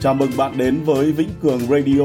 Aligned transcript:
Chào 0.00 0.14
mừng 0.14 0.30
bạn 0.36 0.58
đến 0.58 0.82
với 0.84 1.12
Vĩnh 1.12 1.28
Cường 1.42 1.60
Radio, 1.60 2.02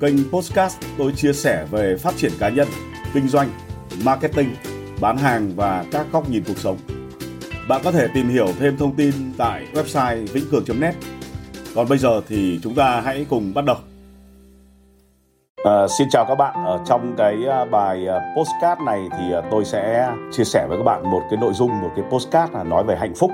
kênh 0.00 0.16
podcast 0.32 0.78
tôi 0.98 1.12
chia 1.12 1.32
sẻ 1.32 1.66
về 1.70 1.96
phát 1.96 2.16
triển 2.16 2.32
cá 2.38 2.48
nhân, 2.48 2.68
kinh 3.14 3.28
doanh, 3.28 3.48
marketing, 4.04 4.54
bán 5.00 5.16
hàng 5.16 5.52
và 5.56 5.84
các 5.92 6.06
góc 6.12 6.30
nhìn 6.30 6.42
cuộc 6.46 6.58
sống. 6.58 6.76
Bạn 7.68 7.80
có 7.84 7.92
thể 7.92 8.08
tìm 8.14 8.28
hiểu 8.28 8.46
thêm 8.58 8.76
thông 8.76 8.96
tin 8.96 9.12
tại 9.38 9.66
website 9.74 10.26
vĩnh 10.26 10.44
Còn 11.74 11.88
bây 11.88 11.98
giờ 11.98 12.20
thì 12.28 12.60
chúng 12.62 12.74
ta 12.74 13.00
hãy 13.00 13.26
cùng 13.30 13.54
bắt 13.54 13.64
đầu. 13.64 13.76
À, 15.64 15.86
xin 15.98 16.08
chào 16.10 16.24
các 16.28 16.34
bạn. 16.34 16.64
Ở 16.64 16.80
trong 16.86 17.14
cái 17.18 17.34
à, 17.50 17.64
bài 17.64 18.06
à, 18.06 18.34
postcard 18.36 18.80
này 18.86 19.00
thì 19.18 19.32
à, 19.32 19.40
tôi 19.50 19.64
sẽ 19.64 20.12
chia 20.32 20.44
sẻ 20.44 20.66
với 20.68 20.78
các 20.78 20.84
bạn 20.84 21.10
một 21.10 21.22
cái 21.30 21.40
nội 21.40 21.52
dung, 21.52 21.80
một 21.80 21.90
cái 21.96 22.04
postcard 22.10 22.52
là 22.52 22.64
nói 22.64 22.84
về 22.84 22.96
hạnh 22.96 23.14
phúc 23.14 23.30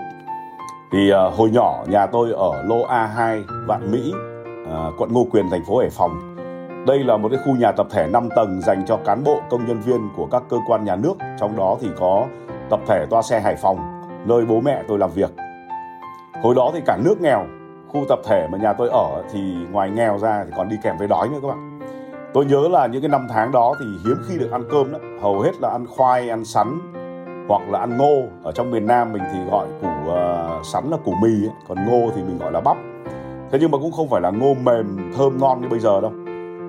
thì 0.95 1.11
uh, 1.11 1.16
à, 1.16 1.23
hồi 1.37 1.51
nhỏ 1.51 1.84
nhà 1.89 2.07
tôi 2.07 2.33
ở 2.33 2.62
lô 2.62 2.87
A2 2.87 3.43
Vạn 3.66 3.93
Mỹ 3.93 4.12
uh, 4.62 4.95
quận 4.98 5.12
Ngô 5.12 5.27
Quyền 5.30 5.51
thành 5.51 5.65
phố 5.65 5.79
Hải 5.79 5.91
Phòng. 5.91 6.37
Đây 6.87 6.98
là 6.98 7.16
một 7.16 7.29
cái 7.29 7.41
khu 7.45 7.57
nhà 7.57 7.73
tập 7.73 7.87
thể 7.91 8.07
5 8.07 8.29
tầng 8.37 8.61
dành 8.61 8.85
cho 8.87 8.97
cán 8.97 9.25
bộ 9.25 9.41
công 9.51 9.66
nhân 9.66 9.80
viên 9.80 10.09
của 10.16 10.27
các 10.30 10.43
cơ 10.49 10.57
quan 10.69 10.85
nhà 10.85 10.97
nước. 10.97 11.15
Trong 11.41 11.57
đó 11.57 11.77
thì 11.80 11.88
có 11.97 12.27
tập 12.71 12.80
thể 12.87 13.07
toa 13.11 13.23
xe 13.23 13.41
Hải 13.41 13.57
Phòng 13.57 13.79
nơi 14.27 14.45
bố 14.45 14.61
mẹ 14.61 14.83
tôi 14.88 14.99
làm 14.99 15.11
việc. 15.11 15.30
Hồi 16.43 16.55
đó 16.55 16.71
thì 16.75 16.80
cả 16.87 16.99
nước 17.05 17.21
nghèo 17.21 17.47
khu 17.88 18.01
tập 18.09 18.19
thể 18.24 18.49
mà 18.52 18.59
nhà 18.59 18.73
tôi 18.73 18.88
ở 18.88 19.23
thì 19.33 19.41
ngoài 19.71 19.91
nghèo 19.91 20.19
ra 20.19 20.45
thì 20.45 20.51
còn 20.57 20.69
đi 20.69 20.77
kèm 20.83 20.97
với 20.99 21.09
đói 21.09 21.29
nữa 21.29 21.38
các 21.43 21.49
bạn. 21.49 21.80
Tôi 22.35 22.45
nhớ 22.45 22.69
là 22.71 22.87
những 22.87 23.02
cái 23.02 23.09
năm 23.09 23.27
tháng 23.30 23.52
đó 23.52 23.74
thì 23.80 23.87
hiếm 24.05 24.16
khi 24.29 24.38
được 24.38 24.52
ăn 24.52 24.65
cơm 24.71 24.93
đó 24.93 24.99
hầu 25.21 25.41
hết 25.41 25.52
là 25.61 25.69
ăn 25.69 25.87
khoai 25.87 26.29
ăn 26.29 26.45
sắn 26.45 26.94
hoặc 27.48 27.62
là 27.71 27.79
ăn 27.79 27.97
ngô. 27.97 28.23
Ở 28.43 28.53
trong 28.53 28.71
miền 28.71 28.87
Nam 28.87 29.12
mình 29.12 29.23
thì 29.33 29.39
gọi 29.51 29.66
củ 29.80 29.89
uh, 29.89 30.66
sắn 30.66 30.91
là 30.91 30.97
củ 31.05 31.12
mì 31.23 31.29
ấy, 31.29 31.52
còn 31.69 31.79
ngô 31.87 32.11
thì 32.16 32.23
mình 32.23 32.39
gọi 32.39 32.52
là 32.52 32.61
bắp. 32.61 32.77
Thế 33.52 33.59
nhưng 33.60 33.71
mà 33.71 33.79
cũng 33.79 33.93
không 33.93 34.09
phải 34.09 34.21
là 34.21 34.30
ngô 34.30 34.55
mềm 34.55 35.13
thơm 35.16 35.38
ngon 35.38 35.60
như 35.60 35.68
bây 35.68 35.80
giờ 35.80 36.01
đâu. 36.01 36.13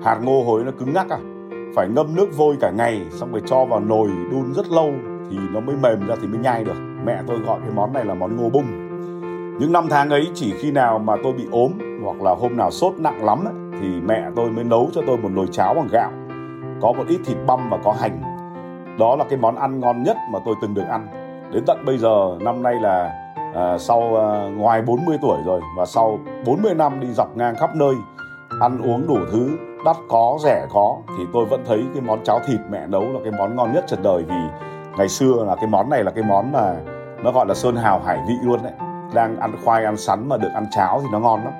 Hạt 0.04 0.18
ngô 0.22 0.42
hồi 0.44 0.64
nó 0.64 0.70
cứng 0.78 0.92
ngắc 0.92 1.10
à 1.10 1.18
phải 1.76 1.88
ngâm 1.88 2.16
nước 2.16 2.36
vôi 2.36 2.56
cả 2.60 2.70
ngày 2.70 3.00
xong 3.10 3.32
rồi 3.32 3.42
cho 3.46 3.64
vào 3.64 3.80
nồi 3.80 4.08
đun 4.30 4.54
rất 4.54 4.68
lâu 4.70 4.90
thì 5.30 5.36
nó 5.52 5.60
mới 5.60 5.76
mềm 5.82 6.06
ra 6.06 6.14
thì 6.20 6.26
mới 6.26 6.38
nhai 6.38 6.64
được. 6.64 6.76
Mẹ 7.04 7.18
tôi 7.26 7.38
gọi 7.38 7.58
cái 7.60 7.70
món 7.74 7.92
này 7.92 8.04
là 8.04 8.14
món 8.14 8.36
ngô 8.36 8.48
bung. 8.48 8.66
Những 9.60 9.72
năm 9.72 9.86
tháng 9.90 10.10
ấy 10.10 10.30
chỉ 10.34 10.54
khi 10.58 10.70
nào 10.70 10.98
mà 10.98 11.16
tôi 11.22 11.32
bị 11.32 11.46
ốm 11.50 11.72
hoặc 12.04 12.22
là 12.22 12.34
hôm 12.34 12.56
nào 12.56 12.70
sốt 12.70 12.94
nặng 12.98 13.24
lắm 13.24 13.44
ấy, 13.44 13.54
thì 13.80 13.88
mẹ 14.06 14.30
tôi 14.36 14.50
mới 14.50 14.64
nấu 14.64 14.90
cho 14.92 15.02
tôi 15.06 15.16
một 15.18 15.28
nồi 15.32 15.46
cháo 15.52 15.74
bằng 15.74 15.88
gạo. 15.92 16.10
Có 16.80 16.92
một 16.92 17.04
ít 17.08 17.18
thịt 17.24 17.36
băm 17.46 17.70
và 17.70 17.78
có 17.84 17.92
hành 17.92 18.20
đó 18.98 19.16
là 19.16 19.24
cái 19.30 19.38
món 19.38 19.56
ăn 19.56 19.80
ngon 19.80 20.02
nhất 20.02 20.16
mà 20.30 20.38
tôi 20.44 20.54
từng 20.62 20.74
được 20.74 20.86
ăn. 20.88 21.06
Đến 21.52 21.64
tận 21.66 21.84
bây 21.84 21.98
giờ 21.98 22.38
năm 22.40 22.62
nay 22.62 22.74
là 22.74 23.12
à, 23.54 23.78
sau 23.78 24.16
à, 24.16 24.48
ngoài 24.56 24.82
40 24.82 25.18
tuổi 25.22 25.38
rồi 25.46 25.60
và 25.76 25.86
sau 25.86 26.18
40 26.46 26.74
năm 26.74 27.00
đi 27.00 27.08
dọc 27.12 27.36
ngang 27.36 27.56
khắp 27.56 27.76
nơi 27.76 27.94
ăn 28.60 28.80
uống 28.82 29.06
đủ 29.06 29.18
thứ 29.32 29.56
đắt 29.84 29.96
có 30.08 30.38
rẻ 30.42 30.66
có 30.72 30.96
thì 31.18 31.24
tôi 31.32 31.44
vẫn 31.44 31.64
thấy 31.66 31.84
cái 31.94 32.02
món 32.02 32.24
cháo 32.24 32.40
thịt 32.46 32.60
mẹ 32.70 32.86
nấu 32.86 33.02
là 33.02 33.20
cái 33.24 33.32
món 33.38 33.56
ngon 33.56 33.72
nhất 33.72 33.84
trần 33.86 34.02
đời. 34.02 34.22
Vì 34.22 34.34
ngày 34.98 35.08
xưa 35.08 35.44
là 35.46 35.56
cái 35.56 35.66
món 35.66 35.90
này 35.90 36.04
là 36.04 36.10
cái 36.10 36.24
món 36.24 36.52
mà 36.52 36.76
nó 37.22 37.32
gọi 37.32 37.46
là 37.46 37.54
sơn 37.54 37.76
hào 37.76 38.00
hải 38.00 38.18
vị 38.28 38.34
luôn 38.42 38.62
đấy. 38.62 38.72
Đang 39.14 39.36
ăn 39.36 39.52
khoai 39.64 39.84
ăn 39.84 39.96
sắn 39.96 40.28
mà 40.28 40.36
được 40.36 40.50
ăn 40.54 40.66
cháo 40.70 41.00
thì 41.02 41.08
nó 41.12 41.18
ngon 41.18 41.44
lắm. 41.44 41.52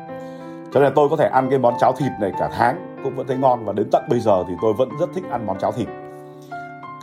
Cho 0.73 0.81
nên 0.81 0.93
tôi 0.95 1.09
có 1.09 1.17
thể 1.17 1.29
ăn 1.29 1.51
cái 1.51 1.59
món 1.59 1.75
cháo 1.79 1.93
thịt 1.93 2.13
này 2.21 2.33
cả 2.39 2.51
tháng 2.53 2.97
cũng 3.05 3.17
vẫn 3.17 3.27
thấy 3.27 3.37
ngon. 3.37 3.65
Và 3.65 3.73
đến 3.73 3.89
tận 3.93 4.03
bây 4.11 4.21
giờ 4.21 4.45
thì 4.49 4.55
tôi 4.63 4.73
vẫn 4.73 4.89
rất 5.01 5.11
thích 5.15 5.25
ăn 5.31 5.47
món 5.47 5.59
cháo 5.59 5.73
thịt 5.73 5.89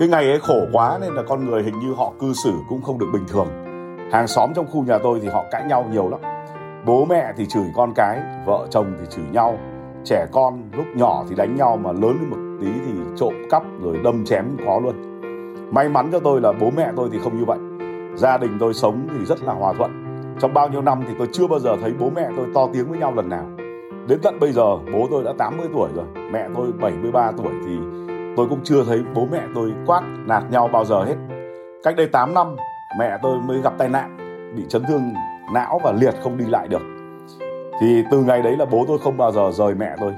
cái 0.04 0.10
ngày 0.10 0.30
ấy 0.30 0.40
khổ 0.40 0.66
quá 0.72 0.98
nên 1.02 1.14
là 1.14 1.24
con 1.28 1.46
người 1.46 1.64
hình 1.64 1.80
như 1.80 1.94
họ 1.94 2.12
cư 2.20 2.34
xử 2.34 2.54
cũng 2.70 2.82
không 2.82 3.00
được 3.00 3.06
bình 3.14 3.24
thường. 3.28 3.48
Hàng 4.12 4.28
xóm 4.28 4.54
trong 4.56 4.68
khu 4.72 4.84
nhà 4.84 4.98
tôi 4.98 5.20
thì 5.22 5.28
họ 5.28 5.46
cãi 5.52 5.64
nhau 5.70 5.86
nhiều 5.92 6.10
lắm. 6.10 6.20
Bố 6.86 7.06
mẹ 7.06 7.34
thì 7.38 7.46
chửi 7.46 7.64
con 7.76 7.94
cái, 7.96 8.22
vợ 8.46 8.68
chồng 8.70 8.94
thì 9.00 9.06
chửi 9.10 9.26
nhau. 9.32 9.58
Trẻ 10.04 10.26
con 10.32 10.64
lúc 10.72 10.86
nhỏ 10.96 11.24
thì 11.30 11.36
đánh 11.36 11.56
nhau 11.56 11.78
mà 11.78 11.92
lớn 11.92 12.18
lên 12.20 12.30
một 12.30 12.38
tí 12.62 12.68
thì 12.86 12.94
trộm 13.16 13.34
cắp 13.50 13.64
rồi 13.82 14.00
đâm 14.04 14.26
chém 14.26 14.46
khó 14.66 14.80
luôn. 14.80 15.22
May 15.72 15.90
mắn 15.90 16.10
cho 16.12 16.20
tôi 16.20 16.42
là 16.42 16.52
bố 16.52 16.70
mẹ 16.78 16.92
tôi 16.96 17.10
thì 17.12 17.20
không 17.20 17.40
như 17.40 17.46
vậy. 17.46 17.60
Gia 18.16 18.38
đình 18.38 18.58
tôi 18.60 18.74
sống 18.74 19.08
thì 19.14 19.26
rất 19.26 19.44
là 19.44 19.54
hòa 19.54 19.74
thuận. 19.74 19.92
Trong 20.40 20.54
bao 20.54 20.70
nhiêu 20.70 20.82
năm 20.82 21.04
thì 21.08 21.14
tôi 21.18 21.28
chưa 21.32 21.48
bao 21.48 21.60
giờ 21.60 21.76
thấy 21.82 21.94
bố 22.00 22.10
mẹ 22.16 22.30
tôi 22.38 22.46
to 22.54 22.68
tiếng 22.74 22.90
với 22.90 23.00
nhau 23.00 23.14
lần 23.16 23.30
nào. 23.30 23.46
Đến 24.08 24.20
tận 24.24 24.40
bây 24.40 24.52
giờ, 24.52 24.78
bố 24.94 25.08
tôi 25.12 25.24
đã 25.24 25.34
80 25.38 25.68
tuổi 25.74 25.90
rồi, 25.96 26.06
mẹ 26.32 26.48
tôi 26.56 26.68
73 26.82 27.32
tuổi 27.38 27.54
thì 27.66 27.78
tôi 28.38 28.48
cũng 28.50 28.60
chưa 28.64 28.84
thấy 28.84 29.04
bố 29.14 29.28
mẹ 29.32 29.42
tôi 29.56 29.74
quát 29.86 30.02
nạt 30.28 30.44
nhau 30.52 30.68
bao 30.68 30.86
giờ 30.86 31.04
hết. 31.04 31.16
Cách 31.84 31.96
đây 31.98 32.08
8 32.08 32.34
năm, 32.34 32.56
mẹ 33.00 33.18
tôi 33.22 33.38
mới 33.40 33.62
gặp 33.62 33.74
tai 33.78 33.90
nạn, 33.90 34.18
bị 34.56 34.64
chấn 34.70 34.84
thương 34.88 35.14
não 35.54 35.80
và 35.84 35.92
liệt 35.92 36.16
không 36.24 36.38
đi 36.38 36.46
lại 36.46 36.68
được. 36.68 36.82
Thì 37.82 38.04
từ 38.12 38.24
ngày 38.24 38.42
đấy 38.42 38.58
là 38.58 38.66
bố 38.66 38.86
tôi 38.88 38.98
không 39.04 39.18
bao 39.18 39.32
giờ 39.32 39.52
rời 39.52 39.76
mẹ 39.76 39.96
tôi. 40.00 40.14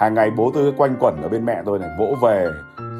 Hàng 0.00 0.14
ngày 0.14 0.30
bố 0.30 0.50
tôi 0.54 0.72
quanh 0.76 0.96
quẩn 1.00 1.22
ở 1.22 1.28
bên 1.28 1.44
mẹ 1.44 1.62
tôi 1.64 1.78
này, 1.78 1.88
vỗ 1.98 2.14
về 2.22 2.46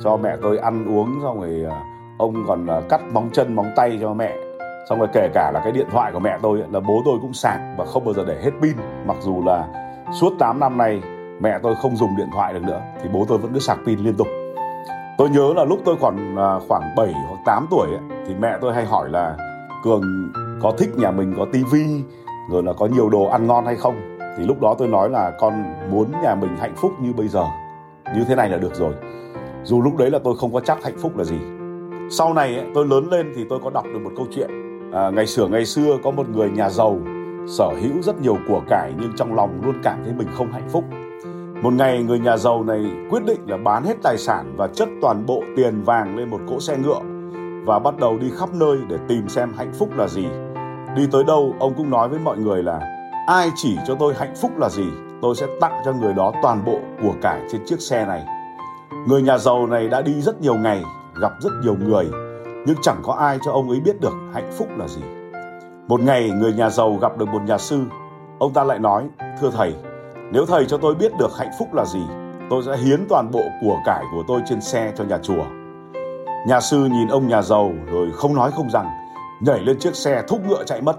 cho 0.04 0.16
mẹ 0.16 0.36
tôi 0.42 0.58
ăn 0.58 0.96
uống, 0.96 1.20
xong 1.22 1.40
rồi 1.40 1.64
ờ, 1.68 1.76
ông 2.18 2.34
còn 2.46 2.66
ờ, 2.66 2.82
cắt 2.88 3.00
móng 3.12 3.30
chân, 3.32 3.56
móng 3.56 3.70
tay 3.76 3.98
cho 4.00 4.14
mẹ. 4.14 4.36
Xong 4.88 4.98
rồi 4.98 5.08
kể 5.12 5.28
cả 5.34 5.50
là 5.54 5.60
cái 5.64 5.72
điện 5.72 5.86
thoại 5.90 6.12
của 6.12 6.20
mẹ 6.20 6.38
tôi 6.42 6.62
là 6.72 6.80
bố 6.80 7.02
tôi 7.04 7.18
cũng 7.22 7.32
sạc 7.32 7.60
và 7.78 7.84
không 7.84 8.04
bao 8.04 8.14
giờ 8.14 8.24
để 8.26 8.40
hết 8.42 8.50
pin. 8.62 8.76
Mặc 9.06 9.16
dù 9.20 9.42
là 9.46 9.68
suốt 10.20 10.32
8 10.38 10.60
năm 10.60 10.78
nay 10.78 11.02
mẹ 11.40 11.58
tôi 11.62 11.74
không 11.82 11.96
dùng 11.96 12.16
điện 12.16 12.28
thoại 12.32 12.54
được 12.54 12.62
nữa, 12.62 12.80
thì 13.02 13.08
bố 13.12 13.24
tôi 13.28 13.38
vẫn 13.38 13.52
cứ 13.52 13.58
sạc 13.58 13.78
pin 13.86 13.98
liên 13.98 14.14
tục 14.14 14.26
tôi 15.20 15.30
nhớ 15.30 15.52
là 15.56 15.64
lúc 15.64 15.80
tôi 15.84 15.96
còn 16.00 16.34
khoảng 16.68 16.82
à, 16.82 16.94
7 16.96 17.12
hoặc 17.28 17.38
8 17.44 17.66
tuổi 17.70 17.88
ấy, 17.88 18.18
thì 18.26 18.34
mẹ 18.40 18.58
tôi 18.60 18.74
hay 18.74 18.84
hỏi 18.84 19.08
là 19.08 19.36
cường 19.84 20.02
có 20.62 20.72
thích 20.78 20.90
nhà 20.96 21.10
mình 21.10 21.34
có 21.36 21.46
tivi 21.52 22.02
rồi 22.50 22.62
là 22.62 22.72
có 22.72 22.86
nhiều 22.86 23.08
đồ 23.08 23.24
ăn 23.24 23.46
ngon 23.46 23.66
hay 23.66 23.76
không? 23.76 24.18
Thì 24.38 24.44
lúc 24.44 24.60
đó 24.60 24.74
tôi 24.78 24.88
nói 24.88 25.10
là 25.10 25.32
con 25.40 25.64
muốn 25.90 26.12
nhà 26.22 26.34
mình 26.34 26.56
hạnh 26.60 26.74
phúc 26.76 26.92
như 27.00 27.12
bây 27.12 27.28
giờ 27.28 27.44
như 28.16 28.24
thế 28.28 28.34
này 28.34 28.48
là 28.48 28.58
được 28.58 28.74
rồi. 28.74 28.94
Dù 29.64 29.82
lúc 29.82 29.96
đấy 29.96 30.10
là 30.10 30.18
tôi 30.24 30.34
không 30.36 30.52
có 30.52 30.60
chắc 30.60 30.84
hạnh 30.84 30.98
phúc 30.98 31.18
là 31.18 31.24
gì. 31.24 31.38
Sau 32.10 32.34
này 32.34 32.54
ấy, 32.54 32.66
tôi 32.74 32.86
lớn 32.86 33.08
lên 33.10 33.32
thì 33.36 33.44
tôi 33.48 33.58
có 33.64 33.70
đọc 33.70 33.84
được 33.84 34.00
một 34.04 34.10
câu 34.16 34.26
chuyện 34.34 34.50
à, 34.92 35.10
ngày 35.10 35.26
xưa 35.26 35.46
ngày 35.46 35.64
xưa 35.64 35.96
có 36.04 36.10
một 36.10 36.28
người 36.28 36.50
nhà 36.50 36.70
giàu 36.70 36.98
sở 37.58 37.68
hữu 37.82 38.02
rất 38.02 38.20
nhiều 38.20 38.36
của 38.48 38.62
cải 38.68 38.92
nhưng 39.00 39.12
trong 39.16 39.34
lòng 39.34 39.60
luôn 39.64 39.74
cảm 39.82 40.02
thấy 40.04 40.12
mình 40.18 40.28
không 40.34 40.52
hạnh 40.52 40.68
phúc 40.68 40.84
một 41.62 41.72
ngày 41.72 42.02
người 42.02 42.18
nhà 42.18 42.36
giàu 42.36 42.64
này 42.64 42.90
quyết 43.10 43.24
định 43.24 43.40
là 43.46 43.56
bán 43.56 43.84
hết 43.84 43.94
tài 44.02 44.18
sản 44.18 44.54
và 44.56 44.66
chất 44.66 44.88
toàn 45.02 45.26
bộ 45.26 45.42
tiền 45.56 45.82
vàng 45.82 46.16
lên 46.16 46.30
một 46.30 46.40
cỗ 46.48 46.60
xe 46.60 46.76
ngựa 46.76 47.00
và 47.64 47.78
bắt 47.78 47.98
đầu 47.98 48.18
đi 48.18 48.30
khắp 48.38 48.48
nơi 48.54 48.78
để 48.88 48.96
tìm 49.08 49.28
xem 49.28 49.52
hạnh 49.56 49.72
phúc 49.78 49.88
là 49.96 50.08
gì. 50.08 50.26
Đi 50.96 51.06
tới 51.12 51.24
đâu 51.24 51.54
ông 51.58 51.74
cũng 51.76 51.90
nói 51.90 52.08
với 52.08 52.18
mọi 52.18 52.38
người 52.38 52.62
là 52.62 52.80
ai 53.26 53.50
chỉ 53.56 53.76
cho 53.86 53.94
tôi 53.94 54.14
hạnh 54.14 54.34
phúc 54.40 54.50
là 54.58 54.68
gì, 54.68 54.86
tôi 55.22 55.34
sẽ 55.34 55.46
tặng 55.60 55.82
cho 55.84 55.92
người 55.92 56.12
đó 56.12 56.32
toàn 56.42 56.64
bộ 56.64 56.78
của 57.02 57.14
cải 57.22 57.40
trên 57.52 57.60
chiếc 57.66 57.80
xe 57.80 58.06
này. 58.06 58.24
Người 59.08 59.22
nhà 59.22 59.38
giàu 59.38 59.66
này 59.66 59.88
đã 59.88 60.02
đi 60.02 60.20
rất 60.20 60.40
nhiều 60.40 60.54
ngày, 60.54 60.82
gặp 61.20 61.32
rất 61.40 61.52
nhiều 61.62 61.76
người, 61.84 62.10
nhưng 62.66 62.76
chẳng 62.82 63.00
có 63.02 63.12
ai 63.12 63.38
cho 63.44 63.52
ông 63.52 63.70
ấy 63.70 63.80
biết 63.80 64.00
được 64.00 64.14
hạnh 64.32 64.50
phúc 64.58 64.68
là 64.76 64.88
gì. 64.88 65.02
Một 65.88 66.00
ngày 66.00 66.30
người 66.30 66.52
nhà 66.52 66.70
giàu 66.70 66.98
gặp 67.00 67.18
được 67.18 67.28
một 67.28 67.42
nhà 67.46 67.58
sư, 67.58 67.80
ông 68.38 68.52
ta 68.52 68.64
lại 68.64 68.78
nói, 68.78 69.04
thưa 69.40 69.50
thầy, 69.50 69.74
nếu 70.32 70.46
thầy 70.46 70.66
cho 70.66 70.78
tôi 70.78 70.94
biết 70.94 71.12
được 71.18 71.38
hạnh 71.38 71.50
phúc 71.58 71.74
là 71.74 71.84
gì, 71.84 72.02
tôi 72.50 72.62
sẽ 72.66 72.76
hiến 72.76 73.06
toàn 73.08 73.30
bộ 73.30 73.42
của 73.60 73.76
cải 73.84 74.04
của 74.12 74.22
tôi 74.28 74.40
trên 74.48 74.60
xe 74.60 74.92
cho 74.96 75.04
nhà 75.04 75.18
chùa. 75.22 75.44
Nhà 76.46 76.60
sư 76.60 76.78
nhìn 76.78 77.08
ông 77.08 77.28
nhà 77.28 77.42
giàu 77.42 77.72
rồi 77.92 78.10
không 78.14 78.34
nói 78.34 78.50
không 78.50 78.70
rằng, 78.70 78.86
nhảy 79.40 79.60
lên 79.60 79.78
chiếc 79.78 79.94
xe 79.96 80.22
thúc 80.28 80.40
ngựa 80.48 80.64
chạy 80.64 80.80
mất. 80.80 80.96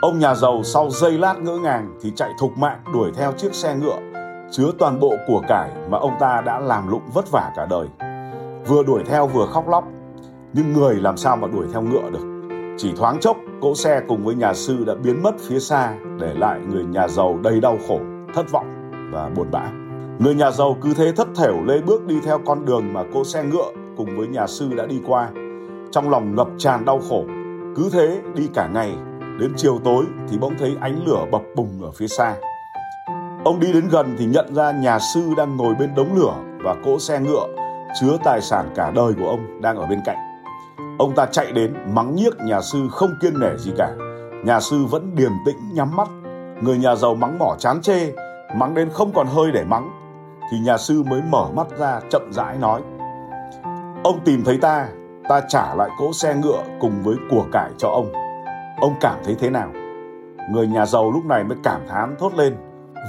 Ông 0.00 0.18
nhà 0.18 0.34
giàu 0.34 0.62
sau 0.62 0.90
giây 0.90 1.18
lát 1.18 1.34
ngỡ 1.38 1.56
ngàng 1.56 1.98
thì 2.02 2.12
chạy 2.16 2.30
thục 2.38 2.58
mạng 2.58 2.80
đuổi 2.92 3.10
theo 3.16 3.32
chiếc 3.32 3.54
xe 3.54 3.74
ngựa 3.74 3.98
chứa 4.50 4.70
toàn 4.78 5.00
bộ 5.00 5.14
của 5.26 5.42
cải 5.48 5.70
mà 5.90 5.98
ông 5.98 6.14
ta 6.20 6.42
đã 6.46 6.58
làm 6.58 6.88
lụng 6.88 7.02
vất 7.14 7.30
vả 7.30 7.52
cả 7.56 7.66
đời. 7.70 7.88
Vừa 8.66 8.82
đuổi 8.82 9.02
theo 9.06 9.26
vừa 9.26 9.46
khóc 9.46 9.68
lóc, 9.68 9.84
nhưng 10.52 10.72
người 10.72 10.94
làm 10.94 11.16
sao 11.16 11.36
mà 11.36 11.48
đuổi 11.48 11.66
theo 11.72 11.82
ngựa 11.82 12.10
được. 12.10 12.50
Chỉ 12.78 12.92
thoáng 12.96 13.20
chốc, 13.20 13.36
cỗ 13.60 13.74
xe 13.74 14.00
cùng 14.08 14.24
với 14.24 14.34
nhà 14.34 14.54
sư 14.54 14.84
đã 14.86 14.94
biến 14.94 15.22
mất 15.22 15.34
phía 15.48 15.58
xa 15.58 15.94
để 16.20 16.34
lại 16.34 16.60
người 16.60 16.84
nhà 16.84 17.08
giàu 17.08 17.38
đầy 17.42 17.60
đau 17.60 17.78
khổ 17.88 17.98
thất 18.34 18.50
vọng 18.50 18.90
và 19.12 19.30
buồn 19.36 19.46
bã. 19.50 19.62
Người 20.18 20.34
nhà 20.34 20.50
giàu 20.50 20.76
cứ 20.80 20.94
thế 20.94 21.12
thất 21.12 21.28
thểu 21.36 21.62
lê 21.64 21.80
bước 21.80 22.06
đi 22.06 22.20
theo 22.24 22.40
con 22.46 22.64
đường 22.64 22.92
mà 22.92 23.04
cô 23.14 23.24
xe 23.24 23.44
ngựa 23.44 23.70
cùng 23.96 24.16
với 24.16 24.26
nhà 24.26 24.46
sư 24.46 24.68
đã 24.76 24.86
đi 24.86 25.00
qua. 25.06 25.28
Trong 25.90 26.10
lòng 26.10 26.34
ngập 26.36 26.48
tràn 26.58 26.84
đau 26.84 27.00
khổ, 27.08 27.24
cứ 27.76 27.90
thế 27.92 28.20
đi 28.34 28.48
cả 28.54 28.68
ngày, 28.74 28.96
đến 29.40 29.52
chiều 29.56 29.80
tối 29.84 30.04
thì 30.28 30.38
bỗng 30.38 30.54
thấy 30.58 30.76
ánh 30.80 31.04
lửa 31.06 31.24
bập 31.30 31.42
bùng 31.56 31.82
ở 31.82 31.90
phía 31.90 32.06
xa. 32.06 32.34
Ông 33.44 33.60
đi 33.60 33.72
đến 33.72 33.88
gần 33.90 34.14
thì 34.18 34.24
nhận 34.24 34.54
ra 34.54 34.72
nhà 34.72 34.98
sư 35.14 35.20
đang 35.36 35.56
ngồi 35.56 35.74
bên 35.74 35.90
đống 35.96 36.14
lửa 36.14 36.34
và 36.64 36.74
cỗ 36.84 36.98
xe 36.98 37.20
ngựa 37.20 37.46
chứa 38.00 38.18
tài 38.24 38.40
sản 38.40 38.70
cả 38.74 38.92
đời 38.94 39.12
của 39.18 39.28
ông 39.28 39.62
đang 39.62 39.76
ở 39.76 39.86
bên 39.86 40.00
cạnh. 40.06 40.16
Ông 40.98 41.14
ta 41.14 41.26
chạy 41.26 41.52
đến 41.52 41.74
mắng 41.94 42.14
nhiếc 42.14 42.36
nhà 42.46 42.60
sư 42.60 42.78
không 42.90 43.10
kiêng 43.20 43.40
nể 43.40 43.56
gì 43.58 43.72
cả. 43.78 43.94
Nhà 44.44 44.60
sư 44.60 44.84
vẫn 44.84 45.14
điềm 45.14 45.32
tĩnh 45.46 45.56
nhắm 45.74 45.96
mắt 45.96 46.08
người 46.62 46.78
nhà 46.78 46.94
giàu 46.94 47.14
mắng 47.14 47.38
mỏ 47.38 47.56
chán 47.58 47.82
chê 47.82 48.12
mắng 48.54 48.74
đến 48.74 48.90
không 48.92 49.12
còn 49.14 49.26
hơi 49.26 49.52
để 49.52 49.64
mắng 49.64 49.90
thì 50.50 50.58
nhà 50.58 50.78
sư 50.78 51.02
mới 51.02 51.22
mở 51.30 51.46
mắt 51.54 51.66
ra 51.78 52.00
chậm 52.10 52.32
rãi 52.32 52.56
nói 52.58 52.82
ông 54.04 54.20
tìm 54.24 54.42
thấy 54.44 54.58
ta 54.58 54.88
ta 55.28 55.40
trả 55.48 55.74
lại 55.74 55.88
cỗ 55.98 56.12
xe 56.12 56.34
ngựa 56.34 56.62
cùng 56.80 57.02
với 57.02 57.16
của 57.30 57.44
cải 57.52 57.70
cho 57.78 57.88
ông 57.88 58.12
ông 58.80 58.94
cảm 59.00 59.18
thấy 59.24 59.36
thế 59.40 59.50
nào 59.50 59.68
người 60.50 60.66
nhà 60.66 60.86
giàu 60.86 61.10
lúc 61.10 61.24
này 61.24 61.44
mới 61.44 61.58
cảm 61.62 61.80
thán 61.88 62.16
thốt 62.18 62.34
lên 62.34 62.56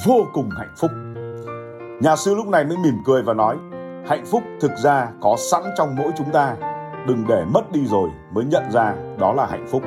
vô 0.06 0.26
cùng 0.34 0.50
hạnh 0.58 0.74
phúc. 0.78 0.92
Nhà 2.02 2.16
sư 2.16 2.36
lúc 2.36 2.48
này 2.48 2.66
mới 2.66 2.78
mỉm 2.78 2.98
cười 3.06 3.22
và 3.22 3.34
nói, 3.34 3.58
hạnh 4.08 4.26
phúc 4.26 4.44
thực 4.62 4.72
ra 4.78 5.08
có 5.22 5.36
sẵn 5.52 5.62
trong 5.78 5.96
mỗi 5.96 6.12
chúng 6.18 6.32
ta, 6.32 6.56
đừng 7.08 7.26
để 7.28 7.46
mất 7.54 7.72
đi 7.72 7.86
rồi 7.86 8.10
mới 8.32 8.46
nhận 8.46 8.72
ra 8.72 8.94
đó 9.20 9.34
là 9.34 9.46
hạnh 9.46 9.68
phúc. 9.72 9.84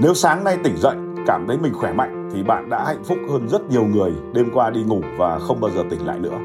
Nếu 0.00 0.14
sáng 0.14 0.44
nay 0.44 0.58
tỉnh 0.64 0.76
dậy 0.76 0.96
cảm 1.26 1.46
thấy 1.46 1.58
mình 1.58 1.72
khỏe 1.74 1.92
mạnh 1.92 2.30
thì 2.34 2.42
bạn 2.42 2.68
đã 2.70 2.84
hạnh 2.84 3.04
phúc 3.04 3.18
hơn 3.30 3.48
rất 3.48 3.70
nhiều 3.70 3.84
người 3.84 4.12
đêm 4.32 4.50
qua 4.54 4.70
đi 4.70 4.82
ngủ 4.82 5.00
và 5.16 5.38
không 5.38 5.60
bao 5.60 5.70
giờ 5.70 5.82
tỉnh 5.90 6.06
lại 6.06 6.18
nữa. 6.18 6.38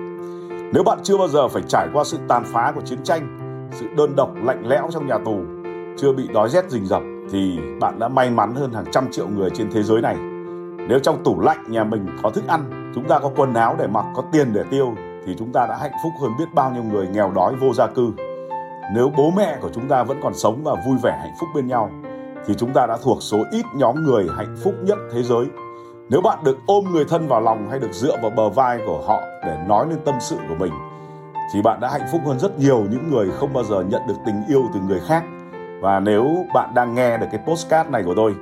Nếu 0.74 0.84
bạn 0.84 0.98
chưa 1.04 1.18
bao 1.18 1.28
giờ 1.28 1.48
phải 1.48 1.64
trải 1.68 1.88
qua 1.94 2.04
sự 2.04 2.18
tàn 2.28 2.44
phá 2.46 2.72
của 2.76 2.82
chiến 2.82 3.00
tranh, 3.04 3.40
sự 3.72 3.88
đơn 3.98 4.16
độc 4.16 4.32
lạnh 4.44 4.68
lẽo 4.68 4.88
trong 4.92 5.08
nhà 5.08 5.18
tù, 5.18 5.38
chưa 5.98 6.14
bị 6.14 6.28
đói 6.34 6.50
rét 6.50 6.70
rình 6.70 6.86
rập 6.86 7.02
thì 7.32 7.60
bạn 7.80 8.00
đã 8.00 8.08
may 8.08 8.30
mắn 8.30 8.56
hơn 8.56 8.74
hàng 8.74 8.86
trăm 8.92 9.12
triệu 9.12 9.28
người 9.28 9.50
trên 9.50 9.72
thế 9.72 9.84
giới 9.84 10.02
này. 10.02 10.16
Nếu 10.90 11.00
trong 11.00 11.24
tủ 11.24 11.42
lạnh 11.42 11.64
nhà 11.68 11.84
mình 11.84 12.08
có 12.24 12.30
thức 12.30 12.48
ăn, 12.48 12.92
chúng 12.96 13.08
ta 13.08 13.20
có 13.20 13.32
quần 13.36 13.54
áo 13.54 13.76
để 13.80 13.88
mặc, 13.88 14.06
có 14.16 14.24
tiền 14.32 14.54
để 14.54 14.64
tiêu 14.70 14.96
thì 15.26 15.36
chúng 15.38 15.52
ta 15.52 15.66
đã 15.70 15.78
hạnh 15.82 15.92
phúc 16.04 16.12
hơn 16.22 16.32
biết 16.40 16.46
bao 16.54 16.72
nhiêu 16.72 16.84
người 16.84 17.08
nghèo 17.08 17.32
đói 17.36 17.56
vô 17.56 17.74
gia 17.74 17.88
cư. 17.88 18.12
Nếu 18.94 19.12
bố 19.18 19.32
mẹ 19.38 19.58
của 19.62 19.70
chúng 19.74 19.88
ta 19.88 20.04
vẫn 20.04 20.20
còn 20.24 20.34
sống 20.34 20.62
và 20.64 20.76
vui 20.88 20.98
vẻ 21.04 21.18
hạnh 21.22 21.34
phúc 21.40 21.50
bên 21.56 21.68
nhau 21.68 21.90
thì 22.48 22.54
chúng 22.58 22.74
ta 22.74 22.86
đã 22.86 22.98
thuộc 23.04 23.18
số 23.22 23.38
ít 23.52 23.66
nhóm 23.76 24.04
người 24.04 24.28
hạnh 24.38 24.56
phúc 24.64 24.74
nhất 24.82 24.98
thế 25.14 25.24
giới. 25.24 25.46
Nếu 26.10 26.22
bạn 26.22 26.44
được 26.44 26.58
ôm 26.66 26.86
người 26.92 27.06
thân 27.06 27.28
vào 27.28 27.42
lòng 27.42 27.70
hay 27.70 27.80
được 27.80 27.92
dựa 27.92 28.18
vào 28.22 28.30
bờ 28.30 28.50
vai 28.50 28.80
của 28.86 29.02
họ 29.08 29.22
để 29.46 29.58
nói 29.68 29.86
lên 29.90 30.00
tâm 30.06 30.16
sự 30.20 30.36
của 30.50 30.56
mình, 30.60 30.74
thì 31.54 31.62
bạn 31.62 31.80
đã 31.80 31.90
hạnh 31.90 32.08
phúc 32.12 32.22
hơn 32.26 32.40
rất 32.40 32.60
nhiều 32.60 32.86
những 32.92 33.12
người 33.12 33.32
không 33.32 33.54
bao 33.54 33.64
giờ 33.64 33.82
nhận 33.82 34.02
được 34.08 34.14
tình 34.26 34.44
yêu 34.50 34.64
từ 34.74 34.80
người 34.80 35.00
khác. 35.08 35.24
Và 35.82 36.00
nếu 36.00 36.46
bạn 36.54 36.74
đang 36.74 36.96
nghe 36.96 37.18
được 37.18 37.28
cái 37.32 37.42
postcard 37.48 37.90
này 37.90 38.04
của 38.04 38.14
tôi, 38.16 38.36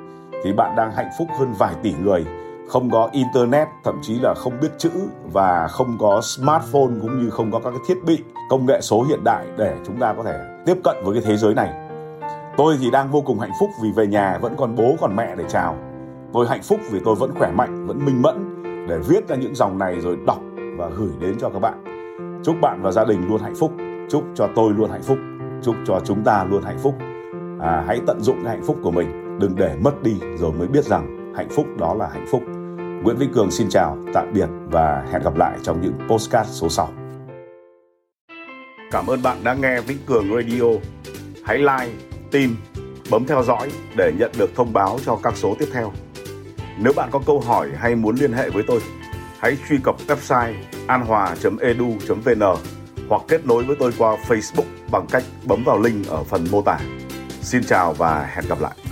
thì 0.43 0.53
bạn 0.53 0.75
đang 0.75 0.91
hạnh 0.91 1.09
phúc 1.17 1.27
hơn 1.39 1.53
vài 1.57 1.73
tỷ 1.83 1.93
người 1.93 2.25
không 2.69 2.89
có 2.89 3.09
internet, 3.11 3.67
thậm 3.83 3.99
chí 4.01 4.19
là 4.19 4.33
không 4.33 4.53
biết 4.61 4.69
chữ 4.77 4.91
và 5.33 5.67
không 5.67 5.97
có 5.99 6.21
smartphone 6.21 6.93
cũng 7.01 7.23
như 7.23 7.29
không 7.29 7.51
có 7.51 7.59
các 7.59 7.69
cái 7.69 7.79
thiết 7.87 8.03
bị, 8.05 8.23
công 8.49 8.65
nghệ 8.65 8.81
số 8.81 9.03
hiện 9.03 9.23
đại 9.23 9.45
để 9.57 9.75
chúng 9.85 9.99
ta 9.99 10.13
có 10.13 10.23
thể 10.23 10.39
tiếp 10.65 10.77
cận 10.83 10.95
với 11.03 11.13
cái 11.13 11.23
thế 11.25 11.37
giới 11.37 11.53
này 11.53 11.84
tôi 12.57 12.77
thì 12.79 12.91
đang 12.91 13.11
vô 13.11 13.21
cùng 13.21 13.39
hạnh 13.39 13.51
phúc 13.59 13.69
vì 13.83 13.91
về 13.91 14.07
nhà 14.07 14.37
vẫn 14.41 14.55
còn 14.57 14.75
bố 14.75 14.95
còn 14.99 15.15
mẹ 15.15 15.35
để 15.37 15.43
chào. 15.47 15.77
Tôi 16.33 16.47
hạnh 16.47 16.61
phúc 16.63 16.79
vì 16.91 16.99
tôi 17.05 17.15
vẫn 17.15 17.31
khỏe 17.35 17.51
mạnh 17.51 17.87
vẫn 17.87 18.05
minh 18.05 18.21
mẫn. 18.21 18.63
Để 18.87 18.99
viết 19.07 19.27
ra 19.27 19.35
những 19.35 19.55
dòng 19.55 19.77
này 19.77 19.99
rồi 19.99 20.17
đọc 20.27 20.39
và 20.77 20.89
gửi 20.89 21.09
đến 21.19 21.35
cho 21.39 21.49
các 21.49 21.59
bạn. 21.59 21.83
Chúc 22.43 22.55
bạn 22.61 22.81
và 22.81 22.91
gia 22.91 23.05
đình 23.05 23.27
luôn 23.27 23.41
hạnh 23.41 23.55
phúc. 23.59 23.71
Chúc 24.09 24.23
cho 24.35 24.47
tôi 24.55 24.73
luôn 24.73 24.91
hạnh 24.91 25.01
phúc. 25.01 25.17
Chúc 25.63 25.75
cho 25.85 25.99
chúng 26.05 26.23
ta 26.23 26.43
luôn 26.43 26.63
hạnh 26.63 26.77
phúc. 26.83 26.95
À, 27.59 27.83
hãy 27.87 27.99
tận 28.07 28.21
dụng 28.21 28.43
cái 28.43 28.55
hạnh 28.55 28.65
phúc 28.65 28.77
của 28.83 28.91
mình. 28.91 29.39
Đừng 29.39 29.55
để 29.55 29.75
mất 29.81 30.03
đi 30.03 30.15
rồi 30.35 30.51
mới 30.51 30.67
biết 30.67 30.83
rằng 30.85 31.33
hạnh 31.35 31.49
phúc 31.49 31.65
đó 31.79 31.93
là 31.93 32.07
hạnh 32.13 32.25
phúc. 32.31 32.41
Nguyễn 33.03 33.17
Vĩnh 33.17 33.33
Cường 33.33 33.51
xin 33.51 33.69
chào, 33.69 33.97
tạm 34.13 34.33
biệt 34.33 34.47
và 34.71 35.05
hẹn 35.11 35.21
gặp 35.23 35.35
lại 35.35 35.57
trong 35.63 35.81
những 35.81 35.93
postcard 36.09 36.49
số 36.49 36.69
sau. 36.69 36.89
Cảm 38.91 39.07
ơn 39.07 39.21
bạn 39.23 39.37
đã 39.43 39.53
nghe 39.53 39.81
Vĩnh 39.81 39.97
Cường 40.07 40.25
Radio. 40.35 40.65
Hãy 41.45 41.57
like, 41.57 42.14
tim, 42.35 42.55
bấm 43.11 43.25
theo 43.25 43.43
dõi 43.43 43.71
để 43.95 44.13
nhận 44.17 44.31
được 44.37 44.55
thông 44.55 44.73
báo 44.73 44.99
cho 45.05 45.19
các 45.23 45.33
số 45.37 45.55
tiếp 45.59 45.67
theo. 45.73 45.93
Nếu 46.77 46.93
bạn 46.95 47.09
có 47.11 47.19
câu 47.25 47.39
hỏi 47.39 47.69
hay 47.77 47.95
muốn 47.95 48.15
liên 48.15 48.33
hệ 48.33 48.49
với 48.49 48.63
tôi, 48.67 48.79
hãy 49.39 49.57
truy 49.69 49.77
cập 49.83 49.95
website 50.07 50.53
anhòa.edu.vn 50.87 52.41
hoặc 53.09 53.21
kết 53.27 53.45
nối 53.45 53.63
với 53.63 53.75
tôi 53.79 53.93
qua 53.97 54.17
Facebook 54.27 54.65
bằng 54.91 55.05
cách 55.11 55.23
bấm 55.45 55.63
vào 55.63 55.79
link 55.79 56.07
ở 56.07 56.23
phần 56.23 56.47
mô 56.51 56.61
tả. 56.61 56.79
Xin 57.41 57.63
chào 57.63 57.93
và 57.93 58.29
hẹn 58.35 58.45
gặp 58.49 58.61
lại. 58.61 58.84